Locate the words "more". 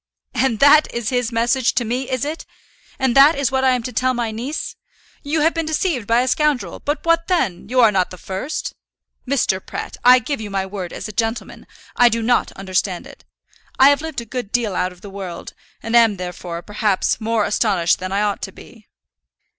17.21-17.45